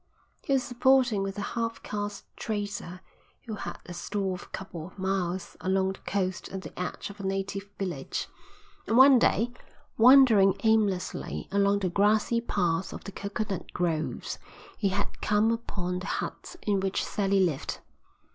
[0.41, 3.01] He was boarding with a half caste trader
[3.45, 7.19] who had a store a couple of miles along the coast at the edge of
[7.19, 8.27] a native village;
[8.87, 9.53] and one day,
[9.99, 14.39] wandering aimlessly along the grassy paths of the coconut groves,
[14.75, 17.77] he had come upon the hut in which Sally lived.